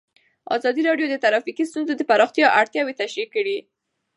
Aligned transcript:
ازادي 0.55 0.81
راډیو 0.89 1.07
د 1.09 1.15
ټرافیکي 1.23 1.63
ستونزې 1.71 1.93
د 1.97 2.01
پراختیا 2.09 2.47
اړتیاوې 2.59 2.93
تشریح 3.01 3.27
کړي. 3.35 3.57